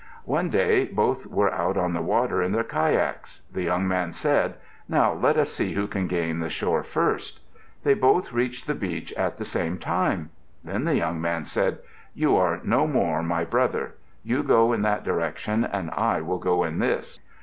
[0.25, 3.43] One day both were out on the water in their kayaks.
[3.53, 4.55] The young man said,
[4.89, 7.39] "Now let us see who can gain the shore first."
[7.83, 10.31] They both reached the beach at the same time.
[10.63, 11.81] Then the young man said,
[12.15, 13.93] "You are no more my brother.
[14.23, 17.19] You go in that direction and I will go in this."